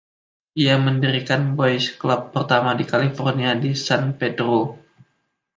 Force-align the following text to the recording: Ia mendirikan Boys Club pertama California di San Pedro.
Ia 0.63 0.75
mendirikan 0.85 1.43
Boys 1.57 1.85
Club 2.01 2.21
pertama 2.35 2.71
California 2.91 3.51
di 3.63 3.71
San 3.85 4.03
Pedro. 4.19 4.59